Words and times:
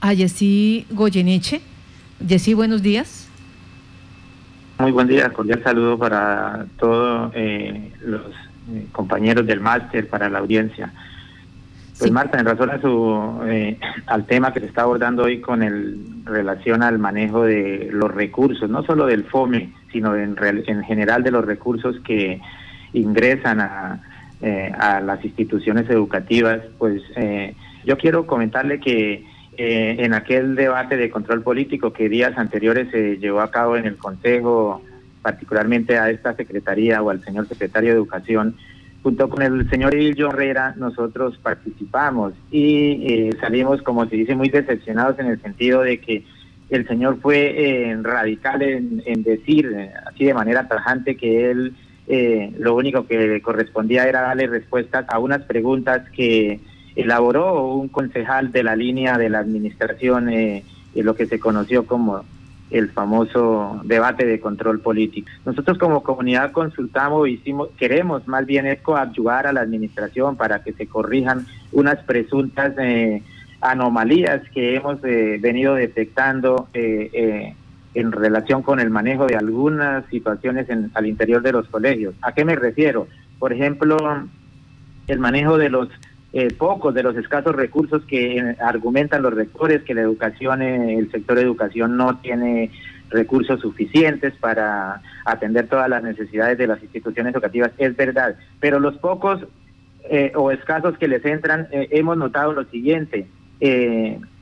a 0.00 0.14
Jessy 0.14 0.86
Goyeneche. 0.90 1.60
Jessy, 2.26 2.54
buenos 2.54 2.82
días. 2.82 3.28
Muy 4.78 4.92
buen 4.92 5.08
día, 5.08 5.30
cordial 5.30 5.62
saludo 5.64 5.98
para 5.98 6.66
todos 6.78 7.32
eh, 7.34 7.92
los 8.04 8.22
eh, 8.72 8.86
compañeros 8.92 9.46
del 9.46 9.60
máster, 9.60 10.08
para 10.08 10.28
la 10.28 10.38
audiencia. 10.38 10.92
Pues 11.98 12.12
Marta, 12.12 12.38
en 12.38 12.46
razón 12.46 12.70
a 12.70 12.80
su, 12.80 13.40
eh, 13.46 13.76
al 14.06 14.24
tema 14.26 14.52
que 14.52 14.60
se 14.60 14.66
está 14.66 14.82
abordando 14.82 15.24
hoy 15.24 15.40
con 15.40 15.62
el 15.62 15.98
relación 16.24 16.82
al 16.82 16.98
manejo 16.98 17.42
de 17.42 17.88
los 17.92 18.14
recursos, 18.14 18.70
no 18.70 18.84
solo 18.84 19.06
del 19.06 19.24
FOME, 19.24 19.72
sino 19.90 20.14
en, 20.14 20.36
en 20.40 20.84
general 20.84 21.22
de 21.24 21.30
los 21.32 21.44
recursos 21.44 21.96
que 22.04 22.40
ingresan 22.92 23.60
a, 23.60 24.00
eh, 24.40 24.70
a 24.78 25.00
las 25.00 25.24
instituciones 25.24 25.90
educativas, 25.90 26.60
pues 26.78 27.02
eh, 27.16 27.56
yo 27.84 27.98
quiero 27.98 28.24
comentarle 28.24 28.78
que 28.78 29.26
en 29.58 30.14
aquel 30.14 30.54
debate 30.54 30.96
de 30.96 31.10
control 31.10 31.42
político 31.42 31.92
que 31.92 32.08
días 32.08 32.38
anteriores 32.38 32.90
se 32.92 33.18
llevó 33.18 33.40
a 33.40 33.50
cabo 33.50 33.76
en 33.76 33.86
el 33.86 33.96
Consejo, 33.96 34.82
particularmente 35.22 35.98
a 35.98 36.10
esta 36.10 36.34
Secretaría 36.34 37.02
o 37.02 37.10
al 37.10 37.24
señor 37.24 37.48
Secretario 37.48 37.90
de 37.90 37.96
Educación, 37.96 38.56
junto 39.02 39.28
con 39.28 39.42
el 39.42 39.68
señor 39.70 39.94
Ilio 39.94 40.30
Herrera, 40.30 40.74
nosotros 40.76 41.38
participamos 41.42 42.34
y 42.50 43.06
eh, 43.06 43.36
salimos, 43.40 43.82
como 43.82 44.06
se 44.06 44.16
dice, 44.16 44.34
muy 44.34 44.48
decepcionados 44.48 45.18
en 45.18 45.26
el 45.26 45.40
sentido 45.40 45.82
de 45.82 45.98
que 45.98 46.24
el 46.70 46.86
señor 46.86 47.18
fue 47.20 47.90
eh, 47.90 47.96
radical 48.02 48.62
en, 48.62 49.22
decir, 49.22 49.72
eh, 49.74 49.92
así 50.06 50.24
de 50.24 50.34
manera 50.34 50.68
tajante, 50.68 51.16
que 51.16 51.50
él 51.50 51.74
lo 52.58 52.74
único 52.74 53.06
que 53.06 53.18
le 53.18 53.42
correspondía 53.42 54.08
era 54.08 54.22
darle 54.22 54.46
respuestas 54.46 55.04
a 55.08 55.18
unas 55.18 55.42
preguntas 55.42 56.08
que 56.08 56.58
elaboró 56.96 57.74
un 57.74 57.88
concejal 57.88 58.52
de 58.52 58.62
la 58.62 58.76
línea 58.76 59.18
de 59.18 59.28
la 59.30 59.38
administración, 59.38 60.30
lo 60.94 61.14
que 61.14 61.26
se 61.26 61.38
conoció 61.38 61.86
como 61.86 62.24
el 62.70 62.90
famoso 62.90 63.80
debate 63.84 64.26
de 64.26 64.40
control 64.40 64.80
político. 64.80 65.28
Nosotros 65.44 65.78
como 65.78 66.02
comunidad 66.02 66.52
consultamos, 66.52 67.28
hicimos, 67.28 67.68
queremos 67.78 68.26
más 68.28 68.44
bien 68.46 68.66
es 68.66 68.80
a 68.86 69.52
la 69.52 69.60
administración 69.60 70.36
para 70.36 70.62
que 70.62 70.72
se 70.72 70.86
corrijan 70.86 71.46
unas 71.72 71.98
presuntas 72.04 72.74
eh, 72.78 73.22
anomalías 73.60 74.42
que 74.50 74.76
hemos 74.76 75.02
eh, 75.04 75.38
venido 75.40 75.74
detectando 75.74 76.68
eh, 76.74 77.54
en 77.94 78.12
relación 78.12 78.62
con 78.62 78.80
el 78.80 78.90
manejo 78.90 79.26
de 79.26 79.36
algunas 79.36 80.04
situaciones 80.06 80.68
en, 80.68 80.90
al 80.94 81.06
interior 81.06 81.42
de 81.42 81.52
los 81.52 81.66
colegios. 81.68 82.14
¿A 82.20 82.32
qué 82.32 82.44
me 82.44 82.54
refiero? 82.54 83.08
Por 83.38 83.52
ejemplo, 83.52 83.96
el 85.06 85.18
manejo 85.18 85.56
de 85.56 85.70
los 85.70 85.88
eh, 86.40 86.54
pocos 86.56 86.94
de 86.94 87.02
los 87.02 87.16
escasos 87.16 87.52
recursos 87.52 88.04
que 88.04 88.38
eh, 88.38 88.56
argumentan 88.60 89.22
los 89.22 89.34
rectores 89.34 89.82
que 89.82 89.92
la 89.92 90.02
educación, 90.02 90.62
eh, 90.62 90.96
el 90.96 91.10
sector 91.10 91.34
de 91.34 91.42
educación 91.42 91.96
no 91.96 92.18
tiene 92.18 92.70
recursos 93.10 93.60
suficientes 93.60 94.34
para 94.34 95.02
atender 95.24 95.66
todas 95.66 95.88
las 95.88 96.00
necesidades 96.00 96.56
de 96.56 96.68
las 96.68 96.80
instituciones 96.80 97.34
educativas, 97.34 97.72
es 97.78 97.96
verdad, 97.96 98.36
pero 98.60 98.78
los 98.78 98.96
pocos 98.98 99.44
o 100.36 100.50
escasos 100.52 100.96
que 100.96 101.08
les 101.08 101.24
entran, 101.24 101.66
hemos 101.70 102.16
notado 102.16 102.52
lo 102.52 102.64
siguiente, 102.66 103.26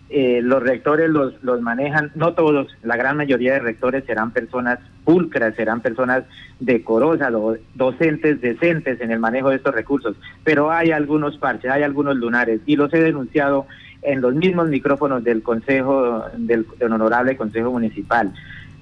eh, 0.08 0.40
los 0.42 0.62
rectores 0.62 1.10
los, 1.10 1.42
los 1.42 1.60
manejan, 1.60 2.12
no 2.14 2.34
todos, 2.34 2.68
la 2.82 2.96
gran 2.96 3.16
mayoría 3.16 3.54
de 3.54 3.58
rectores 3.58 4.04
serán 4.04 4.30
personas 4.30 4.78
pulcras, 5.04 5.56
serán 5.56 5.80
personas 5.80 6.24
decorosas, 6.60 7.34
o 7.34 7.56
docentes 7.74 8.40
decentes 8.40 9.00
en 9.00 9.10
el 9.10 9.18
manejo 9.18 9.50
de 9.50 9.56
estos 9.56 9.74
recursos, 9.74 10.16
pero 10.44 10.70
hay 10.70 10.92
algunos 10.92 11.38
parches, 11.38 11.70
hay 11.70 11.82
algunos 11.82 12.16
lunares 12.16 12.60
y 12.66 12.76
los 12.76 12.94
he 12.94 13.00
denunciado 13.00 13.66
en 14.02 14.20
los 14.20 14.34
mismos 14.34 14.68
micrófonos 14.68 15.24
del 15.24 15.42
Consejo, 15.42 16.24
del, 16.36 16.66
Honorable 16.80 17.36
Consejo 17.36 17.72
Municipal. 17.72 18.32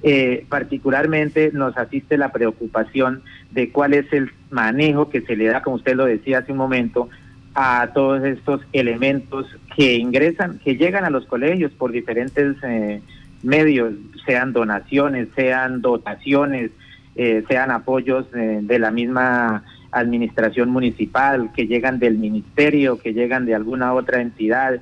Eh, 0.03 0.45
particularmente 0.51 1.51
nos 1.55 1.79
asiste 1.79 2.19
la 2.19 2.31
preocupación 2.31 3.23
de 3.51 3.71
cuál 3.71 3.95
es 3.95 4.13
el 4.13 4.31
manejo 4.51 5.09
que 5.09 5.23
se 5.23 5.35
le 5.35 5.47
da, 5.47 5.63
como 5.63 5.77
usted 5.77 5.97
lo 5.97 6.05
decía 6.05 6.41
hace 6.41 6.53
un 6.53 6.59
momento, 6.59 7.09
a 7.55 7.91
todos 7.95 8.25
estos 8.25 8.61
elementos 8.73 9.47
que 9.77 9.95
ingresan, 9.95 10.59
que 10.59 10.77
llegan 10.77 11.05
a 11.05 11.11
los 11.11 11.25
colegios 11.27 11.71
por 11.73 11.93
diferentes 11.93 12.57
eh, 12.65 13.01
medios, 13.43 13.95
sean 14.27 14.53
donaciones, 14.53 15.29
sean 15.37 15.81
dotaciones, 15.81 16.73
eh, 17.15 17.45
sean 17.49 17.71
apoyos 17.71 18.27
eh, 18.35 18.59
de 18.63 18.79
la 18.81 18.91
misma 18.91 19.63
administración 19.93 20.71
municipal, 20.71 21.53
que 21.55 21.69
llegan 21.69 22.01
del 22.01 22.19
ministerio, 22.19 22.99
que 22.99 23.13
llegan 23.13 23.47
de 23.47 23.55
alguna 23.55 23.95
otra 23.95 24.21
entidad 24.21 24.81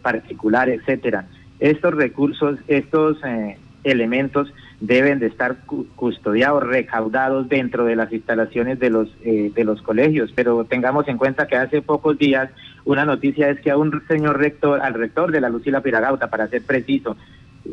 particular, 0.00 0.70
etcétera. 0.70 1.26
Estos 1.60 1.92
recursos, 1.94 2.58
estos 2.66 3.18
elementos 3.84 4.52
deben 4.80 5.18
de 5.18 5.26
estar 5.26 5.56
custodiados, 5.96 6.62
recaudados 6.62 7.48
dentro 7.48 7.84
de 7.84 7.96
las 7.96 8.12
instalaciones 8.12 8.78
de 8.78 8.90
los 8.90 9.08
eh, 9.24 9.50
de 9.54 9.64
los 9.64 9.82
colegios, 9.82 10.32
pero 10.34 10.64
tengamos 10.64 11.08
en 11.08 11.18
cuenta 11.18 11.46
que 11.48 11.56
hace 11.56 11.82
pocos 11.82 12.16
días 12.16 12.50
una 12.84 13.04
noticia 13.04 13.50
es 13.50 13.60
que 13.60 13.70
a 13.70 13.76
un 13.76 14.02
señor 14.08 14.38
rector, 14.38 14.80
al 14.80 14.94
rector 14.94 15.30
de 15.30 15.40
la 15.40 15.48
Lucila 15.48 15.82
Piragauta, 15.82 16.28
para 16.28 16.48
ser 16.48 16.62
preciso, 16.62 17.16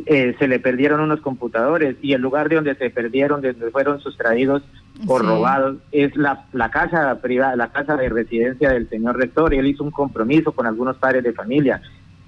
eh, 0.08 0.36
se 0.38 0.48
le 0.48 0.60
perdieron 0.60 1.00
unos 1.00 1.22
computadores 1.22 1.96
y 2.02 2.14
el 2.14 2.22
lugar 2.22 2.50
de 2.50 2.56
donde 2.56 2.76
se 2.76 2.90
perdieron, 2.90 3.42
donde 3.42 3.72
fueron 3.72 4.02
sustraídos 4.02 4.64
o 5.08 5.20
robados, 5.20 5.78
es 5.92 6.16
la, 6.18 6.46
la 6.54 6.70
casa 6.70 7.22
privada, 7.22 7.56
la 7.56 7.72
casa 7.72 7.96
de 7.96 8.10
residencia 8.10 8.72
del 8.72 8.90
señor 8.90 9.18
rector 9.18 9.54
y 9.54 9.58
él 9.58 9.68
hizo 9.68 9.84
un 9.84 9.92
compromiso 9.92 10.52
con 10.52 10.66
algunos 10.66 10.98
padres 10.98 11.24
de 11.24 11.34
familia. 11.34 11.82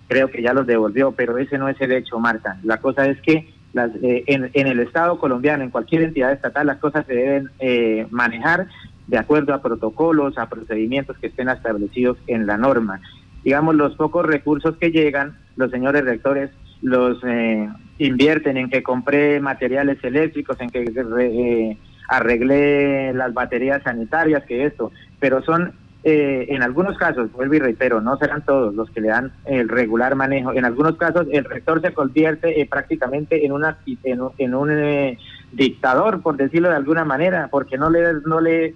Creo 0.08 0.30
que 0.30 0.42
ya 0.42 0.54
los 0.54 0.66
devolvió, 0.66 1.12
pero 1.12 1.38
ese 1.38 1.58
no 1.58 1.68
es 1.68 1.80
el 1.82 1.92
hecho, 1.92 2.20
Marta. 2.20 2.58
La 2.64 2.78
cosa 2.78 3.06
es 3.08 3.20
que 3.22 3.54
eh, 3.80 4.24
en, 4.28 4.68
el 4.68 4.80
Estado 4.80 5.20
colombiano, 5.20 5.64
en 5.64 5.70
cualquier 5.70 6.04
entidad 6.04 6.32
estatal, 6.32 6.68
las 6.68 6.78
cosas 6.78 7.06
se 7.06 7.14
deben 7.14 7.50
eh, 7.60 8.08
manejar 8.10 8.68
de 9.08 9.18
acuerdo 9.18 9.54
a 9.54 9.62
protocolos, 9.62 10.38
a 10.38 10.50
procedimientos 10.50 11.18
que 11.18 11.28
estén 11.28 11.50
establecidos 11.50 12.18
en 12.28 12.46
la 12.46 12.58
norma. 12.58 13.00
Digamos, 13.44 13.76
los 13.76 13.96
pocos 13.96 14.26
recursos 14.26 14.76
que 14.78 14.92
llegan, 14.92 15.38
los 15.56 15.72
señores 15.72 16.04
rectores 16.04 16.52
los 16.82 17.18
eh, 17.24 17.70
invierten 17.98 18.58
en 18.58 18.70
que 18.70 18.84
compré 18.84 19.40
materiales 19.40 19.98
eléctricos, 20.04 20.60
en 20.60 20.70
que 20.70 21.78
arreglé 22.08 23.14
las 23.14 23.34
baterías 23.34 23.82
sanitarias, 23.84 24.44
que 24.46 24.66
esto, 24.66 24.92
pero 25.20 25.42
son 25.42 25.74
eh, 26.04 26.46
en 26.50 26.64
algunos 26.64 26.98
casos, 26.98 27.32
vuelvo 27.32 27.56
y 27.56 27.60
reitero, 27.60 28.00
no 28.02 28.18
serán 28.18 28.46
todos 28.46 28.74
los 28.74 28.90
que 28.92 29.02
le 29.02 29.10
dan 29.10 29.32
el 29.46 29.68
regular 29.68 30.16
manejo. 30.16 30.54
En 30.54 30.64
algunos 30.64 30.96
casos, 30.96 31.28
el 31.32 31.44
rector 31.44 31.82
se 31.82 31.94
convierte 31.94 32.62
eh, 32.62 32.66
prácticamente 32.66 33.46
en, 33.46 33.52
una, 33.52 33.78
en, 34.04 34.54
un 34.56 34.72
eh, 34.72 35.18
dictador, 35.52 36.22
por 36.22 36.38
decirlo 36.38 36.70
de 36.70 36.76
alguna 36.76 37.04
manera, 37.04 37.50
porque 37.52 37.78
no 37.78 37.90
le, 37.90 38.14
no 38.26 38.40
le, 38.40 38.76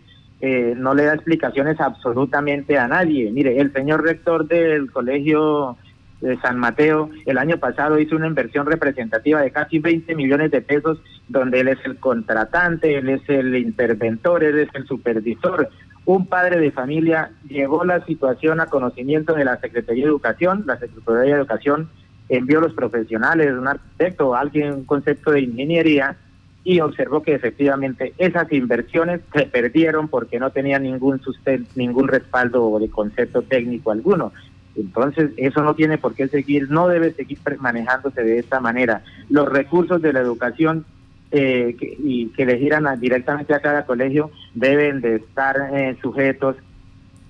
no 0.75 0.93
le 0.93 1.05
da 1.05 1.13
explicaciones 1.13 1.79
absolutamente 1.79 2.77
a 2.77 2.87
nadie. 2.87 3.31
Mire, 3.31 3.59
el 3.59 3.71
señor 3.71 4.03
rector 4.03 4.47
del 4.47 4.91
colegio 4.91 5.77
de 6.21 6.37
San 6.37 6.57
Mateo 6.57 7.09
el 7.25 7.37
año 7.37 7.57
pasado 7.57 7.99
hizo 7.99 8.15
una 8.15 8.27
inversión 8.27 8.65
representativa 8.65 9.41
de 9.41 9.51
casi 9.51 9.79
20 9.79 10.15
millones 10.15 10.51
de 10.51 10.61
pesos, 10.61 10.99
donde 11.27 11.61
él 11.61 11.67
es 11.67 11.79
el 11.85 11.97
contratante, 11.97 12.97
él 12.97 13.09
es 13.09 13.21
el 13.29 13.55
interventor, 13.55 14.43
él 14.43 14.59
es 14.59 14.69
el 14.73 14.85
supervisor 14.85 15.69
un 16.05 16.25
padre 16.25 16.59
de 16.59 16.71
familia 16.71 17.31
llevó 17.47 17.83
la 17.83 18.03
situación 18.05 18.59
a 18.59 18.67
conocimiento 18.67 19.33
de 19.33 19.45
la 19.45 19.59
Secretaría 19.59 20.05
de 20.05 20.09
Educación, 20.09 20.63
la 20.65 20.77
Secretaría 20.79 21.35
de 21.35 21.39
Educación 21.39 21.89
envió 22.29 22.59
a 22.59 22.61
los 22.61 22.73
profesionales, 22.73 23.51
un 23.51 23.67
arquitecto, 23.67 24.35
alguien, 24.35 24.73
un 24.73 24.85
concepto 24.85 25.31
de 25.31 25.41
ingeniería, 25.41 26.15
y 26.63 26.79
observó 26.79 27.23
que 27.23 27.33
efectivamente 27.33 28.13
esas 28.17 28.51
inversiones 28.51 29.21
se 29.33 29.47
perdieron 29.47 30.07
porque 30.07 30.39
no 30.39 30.51
tenían 30.51 30.83
ningún 30.83 31.19
sustento, 31.21 31.69
ningún 31.75 32.07
respaldo 32.07 32.77
de 32.79 32.89
concepto 32.89 33.41
técnico 33.41 33.91
alguno. 33.91 34.31
Entonces, 34.75 35.31
eso 35.37 35.63
no 35.63 35.75
tiene 35.75 35.97
por 35.97 36.13
qué 36.13 36.27
seguir, 36.27 36.69
no 36.69 36.87
debe 36.87 37.11
seguir 37.11 37.39
manejándose 37.59 38.23
de 38.23 38.39
esta 38.39 38.59
manera. 38.59 39.03
Los 39.29 39.49
recursos 39.49 40.01
de 40.01 40.13
la 40.13 40.19
educación 40.19 40.85
eh, 41.31 41.75
y 41.79 42.27
que 42.29 42.45
le 42.45 42.57
giran 42.57 42.99
directamente 42.99 43.53
a 43.53 43.61
cada 43.61 43.85
colegio 43.85 44.31
deben 44.53 44.99
de 44.99 45.15
estar 45.15 45.55
eh, 45.73 45.95
sujetos 46.01 46.57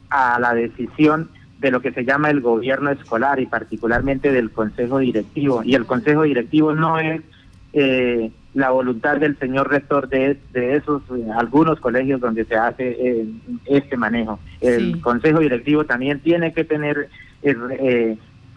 a 0.09 0.39
la 0.39 0.55
decisión 0.55 1.29
de 1.59 1.69
lo 1.69 1.81
que 1.81 1.91
se 1.91 2.03
llama 2.03 2.31
el 2.31 2.41
gobierno 2.41 2.89
escolar 2.89 3.39
y 3.39 3.45
particularmente 3.45 4.31
del 4.31 4.49
consejo 4.49 4.97
directivo. 4.97 5.61
Y 5.63 5.75
el 5.75 5.85
consejo 5.85 6.23
directivo 6.23 6.73
no 6.73 6.97
es 6.97 7.21
eh, 7.73 8.31
la 8.55 8.71
voluntad 8.71 9.17
del 9.17 9.37
señor 9.37 9.69
rector 9.69 10.09
de, 10.09 10.37
de 10.51 10.77
esos 10.77 11.03
algunos 11.37 11.79
colegios 11.79 12.19
donde 12.19 12.43
se 12.45 12.55
hace 12.55 13.27
este 13.65 13.97
manejo. 13.97 14.39
El 14.61 14.99
consejo 14.99 15.39
directivo 15.39 15.85
también 15.85 16.19
tiene 16.21 16.53
que 16.53 16.63
tener 16.63 17.07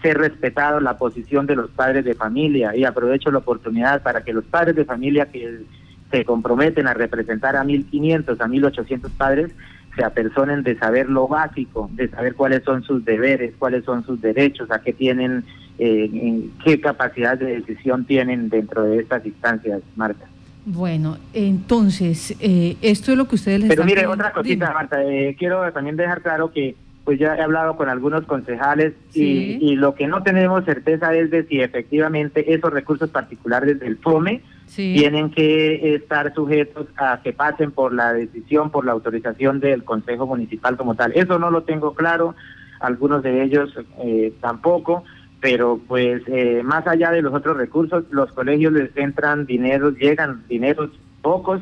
ser 0.04 0.18
respetado 0.18 0.80
la 0.80 0.98
posición 0.98 1.46
de 1.46 1.56
los 1.56 1.70
padres 1.70 2.04
de 2.04 2.14
familia 2.14 2.76
y 2.76 2.84
aprovecho 2.84 3.30
la 3.30 3.38
oportunidad 3.38 4.02
para 4.02 4.22
que 4.22 4.34
los 4.34 4.44
padres 4.44 4.76
de 4.76 4.84
familia 4.84 5.30
que 5.32 5.62
se 6.10 6.26
comprometen 6.26 6.86
a 6.86 6.92
representar 6.92 7.56
a 7.56 7.64
1.500, 7.64 8.38
a 8.38 8.46
1.800 8.46 9.10
padres, 9.16 9.52
se 9.96 10.04
apersonen 10.04 10.62
de 10.62 10.76
saber 10.76 11.08
lo 11.08 11.26
básico, 11.26 11.88
de 11.94 12.08
saber 12.08 12.34
cuáles 12.34 12.62
son 12.64 12.82
sus 12.82 13.02
deberes, 13.02 13.54
cuáles 13.58 13.86
son 13.86 14.04
sus 14.04 14.20
derechos, 14.20 14.70
a 14.70 14.80
qué 14.80 14.92
tienen, 14.92 15.42
eh, 15.78 16.50
qué 16.62 16.78
capacidad 16.78 17.38
de 17.38 17.62
decisión 17.62 18.04
tienen 18.04 18.50
dentro 18.50 18.82
de 18.82 18.98
estas 18.98 19.24
instancias, 19.24 19.80
Marta. 19.96 20.26
Bueno, 20.66 21.16
entonces, 21.32 22.36
eh, 22.40 22.76
esto 22.82 23.12
es 23.12 23.16
lo 23.16 23.26
que 23.26 23.36
ustedes 23.36 23.60
les 23.60 23.70
Pero 23.70 23.84
mire, 23.84 24.06
otra 24.06 24.32
cosita, 24.32 24.70
Marta, 24.70 25.02
eh, 25.02 25.34
quiero 25.38 25.72
también 25.72 25.96
dejar 25.96 26.20
claro 26.20 26.52
que 26.52 26.76
pues 27.04 27.18
ya 27.18 27.36
he 27.36 27.42
hablado 27.42 27.76
con 27.76 27.88
algunos 27.88 28.24
concejales 28.24 28.94
y, 29.12 29.58
y, 29.60 29.76
lo 29.76 29.94
que 29.94 30.06
no 30.06 30.22
tenemos 30.22 30.64
certeza 30.64 31.14
es 31.14 31.30
de 31.30 31.44
si 31.44 31.60
efectivamente 31.60 32.54
esos 32.54 32.72
recursos 32.72 33.10
particulares 33.10 33.78
del 33.78 33.98
FOME 33.98 34.42
tienen 34.74 35.30
que 35.30 35.94
estar 35.94 36.34
sujetos 36.34 36.86
a 36.96 37.20
que 37.22 37.32
pasen 37.32 37.70
por 37.70 37.92
la 37.92 38.12
decisión, 38.12 38.70
por 38.70 38.84
la 38.84 38.92
autorización 38.92 39.60
del 39.60 39.84
Consejo 39.84 40.26
Municipal 40.26 40.76
como 40.76 40.94
tal. 40.94 41.12
Eso 41.14 41.38
no 41.38 41.50
lo 41.50 41.62
tengo 41.62 41.94
claro, 41.94 42.34
algunos 42.80 43.22
de 43.22 43.42
ellos 43.42 43.74
eh, 44.02 44.32
tampoco, 44.40 45.04
pero 45.40 45.78
pues 45.86 46.22
eh, 46.26 46.62
más 46.64 46.86
allá 46.86 47.10
de 47.10 47.22
los 47.22 47.34
otros 47.34 47.56
recursos, 47.56 48.04
los 48.10 48.32
colegios 48.32 48.72
les 48.72 48.96
entran 48.96 49.46
dineros, 49.46 49.94
llegan 49.98 50.42
dineros 50.48 50.90
pocos, 51.22 51.60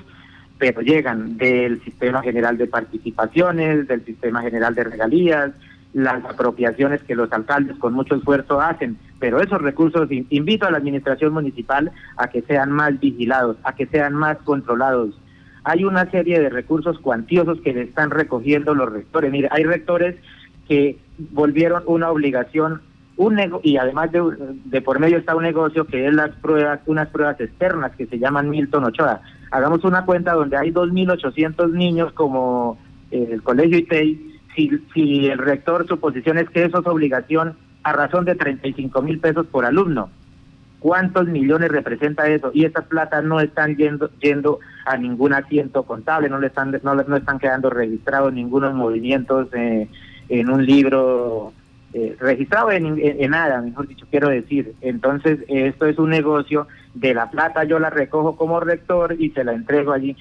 pero 0.62 0.80
llegan 0.80 1.38
del 1.38 1.82
Sistema 1.82 2.22
General 2.22 2.56
de 2.56 2.68
Participaciones, 2.68 3.88
del 3.88 4.04
Sistema 4.04 4.42
General 4.42 4.72
de 4.76 4.84
Regalías, 4.84 5.50
las 5.92 6.24
apropiaciones 6.24 7.02
que 7.02 7.16
los 7.16 7.32
alcaldes 7.32 7.76
con 7.78 7.94
mucho 7.94 8.14
esfuerzo 8.14 8.60
hacen, 8.60 8.96
pero 9.18 9.40
esos 9.40 9.60
recursos 9.60 10.08
invito 10.08 10.64
a 10.64 10.70
la 10.70 10.78
administración 10.78 11.32
municipal 11.32 11.90
a 12.16 12.28
que 12.28 12.42
sean 12.42 12.70
más 12.70 13.00
vigilados, 13.00 13.56
a 13.64 13.74
que 13.74 13.86
sean 13.86 14.14
más 14.14 14.38
controlados. 14.44 15.20
Hay 15.64 15.82
una 15.82 16.08
serie 16.12 16.38
de 16.38 16.48
recursos 16.48 16.96
cuantiosos 17.00 17.60
que 17.62 17.74
le 17.74 17.82
están 17.82 18.12
recogiendo 18.12 18.72
los 18.72 18.92
rectores. 18.92 19.32
Mire, 19.32 19.48
hay 19.50 19.64
rectores 19.64 20.14
que 20.68 20.96
volvieron 21.32 21.82
una 21.86 22.08
obligación 22.08 22.82
un 23.16 23.40
y 23.64 23.78
además 23.78 24.12
de, 24.12 24.22
de, 24.66 24.80
por 24.80 25.00
medio 25.00 25.18
está 25.18 25.34
un 25.34 25.42
negocio 25.42 25.88
que 25.88 26.06
es 26.06 26.14
las 26.14 26.30
pruebas, 26.36 26.78
unas 26.86 27.08
pruebas 27.08 27.40
externas 27.40 27.90
que 27.96 28.06
se 28.06 28.20
llaman 28.20 28.48
Milton 28.48 28.84
Ochoa. 28.84 29.22
Hagamos 29.52 29.84
una 29.84 30.04
cuenta 30.04 30.32
donde 30.32 30.56
hay 30.56 30.72
2.800 30.72 31.70
niños 31.72 32.12
como 32.14 32.78
el 33.10 33.42
colegio 33.42 33.78
ITEI 33.78 34.32
si, 34.54 35.26
el 35.28 35.38
rector 35.38 35.86
su 35.86 35.98
posición 35.98 36.38
es 36.38 36.48
que 36.50 36.64
eso 36.64 36.80
es 36.80 36.86
obligación 36.86 37.56
a 37.82 37.92
razón 37.92 38.24
de 38.24 38.34
35 38.34 39.02
mil 39.02 39.18
pesos 39.18 39.46
por 39.46 39.64
alumno. 39.64 40.10
¿Cuántos 40.78 41.28
millones 41.28 41.70
representa 41.70 42.28
eso? 42.28 42.50
Y 42.52 42.64
esas 42.64 42.84
platas 42.86 43.22
no 43.22 43.40
están 43.40 43.76
yendo, 43.76 44.10
yendo 44.20 44.58
a 44.84 44.96
ningún 44.96 45.32
asiento 45.32 45.84
contable, 45.84 46.28
no 46.28 46.40
le 46.40 46.48
están, 46.48 46.72
no, 46.82 46.94
no 46.94 47.16
están 47.16 47.38
quedando 47.38 47.70
registrados 47.70 48.32
ningunos 48.32 48.74
movimientos 48.74 49.48
eh, 49.52 49.88
en 50.28 50.50
un 50.50 50.66
libro 50.66 51.52
eh, 51.94 52.16
registrado 52.18 52.72
en, 52.72 53.30
nada, 53.30 53.60
mejor 53.60 53.86
dicho, 53.86 54.06
quiero 54.10 54.28
decir. 54.28 54.74
Entonces, 54.80 55.40
esto 55.46 55.86
es 55.86 55.98
un 55.98 56.10
negocio 56.10 56.66
de 56.94 57.14
la 57.14 57.30
plata, 57.30 57.64
yo 57.64 57.78
la 57.78 57.90
recojo 57.90 58.36
como 58.36 58.60
rector 58.60 59.16
y 59.18 59.30
se 59.30 59.44
la 59.44 59.52
entrego 59.52 59.92
allí 59.92 60.16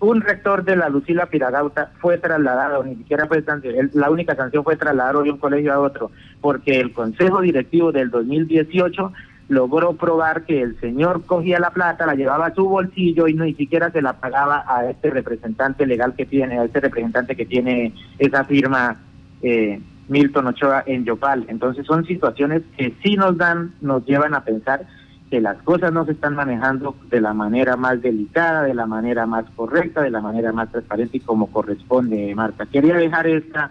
un 0.00 0.22
rector 0.22 0.64
de 0.64 0.76
la 0.76 0.88
Lucila 0.88 1.26
Piragauta 1.26 1.92
fue 2.00 2.18
trasladado, 2.18 2.82
ni 2.82 2.96
siquiera 2.96 3.26
fue 3.26 3.42
sanción, 3.42 3.90
la 3.92 4.10
única 4.10 4.34
sanción 4.34 4.64
fue 4.64 4.76
trasladar 4.76 5.22
de 5.22 5.30
un 5.30 5.38
colegio 5.38 5.72
a 5.72 5.78
otro, 5.78 6.10
porque 6.40 6.80
el 6.80 6.92
Consejo 6.92 7.42
Directivo 7.42 7.92
del 7.92 8.10
2018 8.10 9.12
logró 9.48 9.94
probar 9.94 10.44
que 10.44 10.62
el 10.62 10.78
señor 10.80 11.26
cogía 11.26 11.60
la 11.60 11.70
plata, 11.70 12.06
la 12.06 12.14
llevaba 12.14 12.46
a 12.46 12.54
su 12.54 12.66
bolsillo 12.66 13.28
y 13.28 13.34
ni 13.34 13.54
siquiera 13.54 13.90
se 13.90 14.00
la 14.00 14.14
pagaba 14.14 14.64
a 14.66 14.88
este 14.88 15.10
representante 15.10 15.86
legal 15.86 16.14
que 16.16 16.24
tiene, 16.24 16.58
a 16.58 16.64
este 16.64 16.80
representante 16.80 17.36
que 17.36 17.46
tiene 17.46 17.92
esa 18.18 18.44
firma 18.44 18.96
eh, 19.42 19.80
Milton 20.08 20.46
Ochoa 20.46 20.84
en 20.86 21.04
Yopal. 21.04 21.46
Entonces 21.48 21.84
son 21.84 22.06
situaciones 22.06 22.62
que 22.76 22.94
sí 23.02 23.16
nos 23.16 23.36
dan, 23.36 23.74
nos 23.80 24.06
llevan 24.06 24.34
a 24.34 24.44
pensar 24.44 24.86
que 25.30 25.40
las 25.40 25.62
cosas 25.62 25.92
no 25.92 26.04
se 26.04 26.12
están 26.12 26.34
manejando 26.34 26.96
de 27.08 27.20
la 27.20 27.32
manera 27.32 27.76
más 27.76 28.02
delicada, 28.02 28.64
de 28.64 28.74
la 28.74 28.86
manera 28.86 29.26
más 29.26 29.44
correcta, 29.54 30.02
de 30.02 30.10
la 30.10 30.20
manera 30.20 30.52
más 30.52 30.70
transparente 30.70 31.18
y 31.18 31.20
como 31.20 31.46
corresponde, 31.52 32.34
Marta. 32.34 32.66
Quería 32.66 32.96
dejar 32.96 33.28
esta 33.28 33.70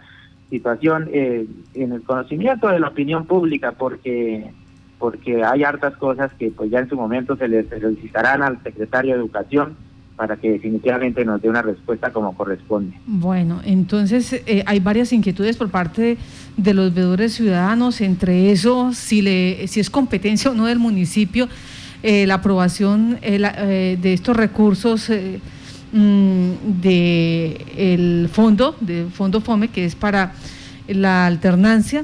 situación 0.49 1.09
eh, 1.11 1.47
en 1.73 1.91
el 1.91 2.01
conocimiento 2.03 2.69
de 2.69 2.79
la 2.79 2.87
opinión 2.87 3.25
pública 3.25 3.73
porque 3.73 4.51
porque 4.97 5.45
hay 5.45 5.63
hartas 5.63 5.95
cosas 5.95 6.31
que 6.33 6.51
pues 6.51 6.69
ya 6.69 6.79
en 6.79 6.89
su 6.89 6.95
momento 6.97 7.37
se 7.37 7.47
le 7.47 7.63
solicitarán 7.69 8.41
al 8.41 8.61
secretario 8.63 9.13
de 9.13 9.19
Educación 9.21 9.77
para 10.19 10.35
que 10.35 10.51
definitivamente 10.51 11.23
nos 11.23 11.41
dé 11.41 11.47
una 11.47 11.61
respuesta 11.61 12.11
como 12.11 12.35
corresponde. 12.35 12.93
Bueno, 13.05 13.61
entonces 13.63 14.33
eh, 14.33 14.63
hay 14.65 14.81
varias 14.81 15.13
inquietudes 15.13 15.55
por 15.55 15.69
parte 15.69 16.17
de, 16.57 16.73
los 16.73 16.93
veedores 16.93 17.35
ciudadanos, 17.35 18.01
entre 18.01 18.51
eso, 18.51 18.91
si, 18.93 19.21
le, 19.21 19.65
si 19.69 19.79
es 19.79 19.89
competencia 19.89 20.51
o 20.51 20.53
no 20.53 20.65
del 20.65 20.77
municipio 20.77 21.47
eh, 22.03 22.27
la 22.27 22.33
aprobación 22.33 23.17
eh, 23.21 23.97
de 24.01 24.13
estos 24.13 24.35
recursos 24.35 25.09
mm, 25.93 26.51
del 26.81 28.27
fondo, 28.27 28.75
del 28.81 29.09
fondo 29.11 29.39
FOME, 29.39 29.69
que 29.69 29.85
es 29.85 29.95
para 29.95 30.33
la 30.89 31.27
alternancia. 31.27 32.03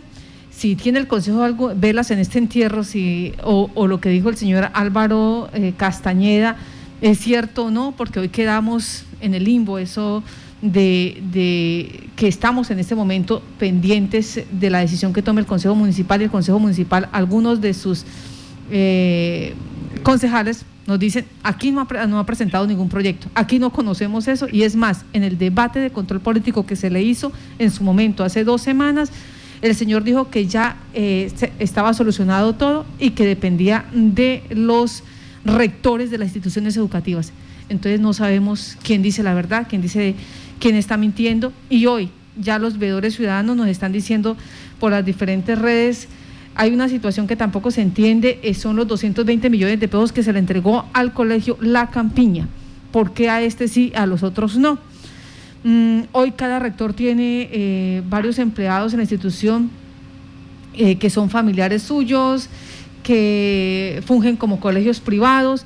Si 0.51 0.77
tiene 0.77 0.99
el 0.99 1.07
Consejo 1.07 1.43
algo, 1.43 1.73
velas 1.75 2.11
en 2.11 2.19
este 2.19 2.39
entierro, 2.39 2.85
si, 2.85 3.33
o 3.43 3.87
lo 3.87 3.99
que 3.99 4.07
dijo 4.07 4.29
el 4.29 4.37
señor 4.37 4.69
Álvaro 4.73 5.49
Castañeda, 5.75 6.55
¿Es 7.01 7.19
cierto 7.19 7.65
o 7.65 7.71
no? 7.71 7.93
Porque 7.95 8.19
hoy 8.19 8.29
quedamos 8.29 9.03
en 9.21 9.33
el 9.33 9.43
limbo, 9.43 9.77
eso 9.77 10.23
de, 10.61 12.09
que 12.15 12.27
estamos 12.27 12.71
en 12.71 12.79
este 12.79 12.95
momento 12.95 13.41
pendientes 13.59 14.43
de 14.51 14.69
la 14.69 14.79
decisión 14.79 15.13
que 15.13 15.21
tome 15.21 15.41
el 15.41 15.47
Consejo 15.47 15.75
Municipal 15.75 16.21
y 16.21 16.25
el 16.25 16.31
Consejo 16.31 16.59
Municipal, 16.59 17.09
algunos 17.11 17.61
de 17.61 17.73
sus 17.73 18.05
eh, 18.71 19.53
concejales 20.03 20.65
nos 20.87 20.99
dicen, 20.99 21.25
aquí 21.43 21.71
no 21.71 21.81
ha, 21.81 22.07
no 22.07 22.19
ha 22.19 22.25
presentado 22.25 22.67
ningún 22.67 22.89
proyecto, 22.89 23.27
aquí 23.33 23.59
no 23.59 23.71
conocemos 23.71 24.27
eso 24.27 24.47
y 24.51 24.63
es 24.63 24.75
más, 24.75 25.03
en 25.13 25.23
el 25.23 25.37
debate 25.37 25.79
de 25.79 25.89
control 25.89 26.21
político 26.21 26.65
que 26.65 26.75
se 26.75 26.89
le 26.89 27.01
hizo 27.01 27.31
en 27.59 27.71
su 27.71 27.83
momento, 27.83 28.23
hace 28.23 28.43
dos 28.43 28.61
semanas, 28.61 29.11
el 29.61 29.75
señor 29.75 30.03
dijo 30.03 30.29
que 30.29 30.45
ya 30.45 30.77
eh, 30.93 31.31
estaba 31.59 31.93
solucionado 31.93 32.53
todo 32.53 32.85
y 32.99 33.11
que 33.11 33.25
dependía 33.25 33.85
de 33.93 34.43
los 34.49 35.03
rectores 35.45 36.11
de 36.11 36.17
las 36.17 36.27
instituciones 36.27 36.75
educativas. 36.75 37.31
Entonces 37.69 37.99
no 37.99 38.13
sabemos 38.13 38.77
quién 38.83 39.01
dice 39.01 39.23
la 39.23 39.33
verdad, 39.33 39.67
quién 39.69 39.81
dice 39.81 40.15
quién 40.59 40.75
está 40.75 40.97
mintiendo. 40.97 41.53
Y 41.69 41.85
hoy 41.85 42.09
ya 42.37 42.59
los 42.59 42.77
veedores 42.77 43.15
ciudadanos 43.15 43.55
nos 43.55 43.67
están 43.67 43.91
diciendo 43.91 44.35
por 44.79 44.91
las 44.91 45.05
diferentes 45.05 45.57
redes, 45.57 46.07
hay 46.55 46.73
una 46.73 46.87
situación 46.87 47.27
que 47.27 47.35
tampoco 47.35 47.69
se 47.69 47.81
entiende, 47.81 48.39
eh, 48.41 48.53
son 48.53 48.75
los 48.77 48.87
220 48.87 49.49
millones 49.49 49.79
de 49.79 49.87
pesos 49.87 50.11
que 50.11 50.23
se 50.23 50.31
le 50.31 50.39
entregó 50.39 50.85
al 50.93 51.13
colegio 51.13 51.57
La 51.61 51.89
Campiña. 51.89 52.47
¿Por 52.91 53.13
qué 53.13 53.29
a 53.29 53.41
este 53.41 53.67
sí, 53.67 53.91
a 53.95 54.05
los 54.05 54.23
otros 54.23 54.57
no? 54.57 54.79
Mm, 55.63 56.03
hoy 56.13 56.31
cada 56.31 56.59
rector 56.59 56.93
tiene 56.93 57.49
eh, 57.51 58.03
varios 58.07 58.39
empleados 58.39 58.93
en 58.93 58.99
la 58.99 59.03
institución 59.03 59.69
eh, 60.77 60.97
que 60.97 61.09
son 61.09 61.29
familiares 61.29 61.83
suyos, 61.83 62.49
que 63.05 64.01
fungen 64.03 64.35
como 64.35 64.59
colegios 64.59 64.99
privados. 64.99 65.63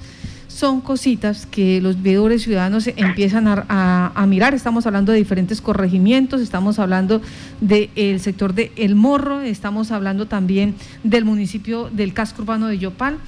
Son 0.50 0.82
cositas 0.82 1.46
que 1.46 1.80
los 1.80 2.02
veedores 2.02 2.44
ciudadanos 2.44 2.88
empiezan 2.88 3.46
a, 3.48 4.26
mirar. 4.28 4.54
Estamos 4.54 4.86
hablando 4.86 5.14
de 5.14 5.20
diferentes 5.20 5.62
corregimientos, 5.62 6.42
estamos 6.42 6.80
hablando 6.80 7.22
del 7.62 8.20
sector 8.20 8.54
de 8.54 8.74
El 8.76 8.96
Morro, 8.96 9.40
estamos 9.40 9.92
hablando 9.92 10.28
también 10.28 10.76
del 11.04 11.24
municipio 11.24 11.90
del 11.90 12.14
casco 12.14 12.42
urbano 12.42 12.68
de 12.68 12.78
Yopal. 12.78 13.20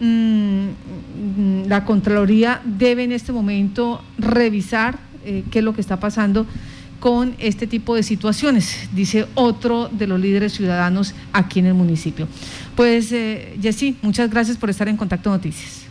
Mm, 0.00 1.68
la 1.68 1.84
Contraloría 1.84 2.60
debe 2.64 3.04
en 3.04 3.12
este 3.12 3.32
momento 3.32 4.02
revisar 4.18 4.98
eh, 5.24 5.44
qué 5.52 5.60
es 5.60 5.64
lo 5.64 5.72
que 5.72 5.80
está 5.80 6.00
pasando 6.00 6.46
con 7.00 7.34
este 7.38 7.66
tipo 7.66 7.94
de 7.94 8.02
situaciones, 8.02 8.88
dice 8.92 9.26
otro 9.34 9.88
de 9.90 10.06
los 10.06 10.20
líderes 10.20 10.52
ciudadanos 10.52 11.14
aquí 11.32 11.60
en 11.60 11.66
el 11.66 11.74
municipio. 11.74 12.26
Pues, 12.74 13.12
eh, 13.12 13.56
Jessy, 13.60 13.96
muchas 14.02 14.30
gracias 14.30 14.56
por 14.56 14.70
estar 14.70 14.88
en 14.88 14.96
Contacto 14.96 15.30
Noticias. 15.30 15.86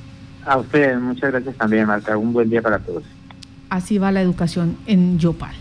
A 0.46 0.58
ustedes, 0.58 1.00
muchas 1.00 1.32
gracias 1.32 1.56
también, 1.56 1.88
Marta. 1.88 2.18
Un 2.18 2.34
buen 2.34 2.50
día 2.50 2.62
para 2.62 2.80
todos. 2.80 3.04
Así 3.70 3.98
va 3.98 4.12
la 4.12 4.22
educación 4.22 4.78
en 4.86 5.18
Yopal. 5.18 5.56